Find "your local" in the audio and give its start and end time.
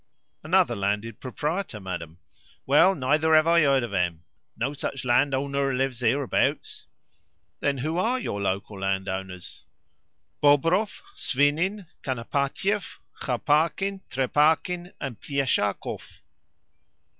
8.19-8.79